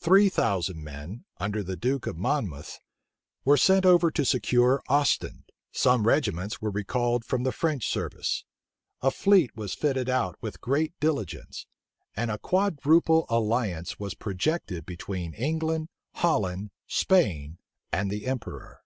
Three 0.00 0.28
thousand 0.28 0.82
men, 0.82 1.24
under 1.36 1.62
the 1.62 1.76
duke 1.76 2.08
of 2.08 2.16
Monmouth, 2.18 2.80
were 3.44 3.56
sent 3.56 3.86
over 3.86 4.10
to 4.10 4.24
secure 4.24 4.82
Ostend: 4.88 5.44
some 5.70 6.04
regiments 6.04 6.60
were 6.60 6.72
recalled 6.72 7.24
from 7.24 7.44
the 7.44 7.52
French 7.52 7.86
service: 7.86 8.42
a 9.02 9.12
fleet 9.12 9.56
was 9.56 9.74
fitted 9.74 10.08
out 10.08 10.36
with 10.40 10.60
great 10.60 10.98
diligence: 10.98 11.64
and 12.16 12.28
a 12.28 12.38
quadruple 12.38 13.24
alliance 13.28 14.00
was 14.00 14.14
projected 14.14 14.84
between 14.84 15.32
England, 15.34 15.90
Holland, 16.14 16.72
Spain, 16.88 17.58
and 17.92 18.10
the 18.10 18.26
emperor. 18.26 18.80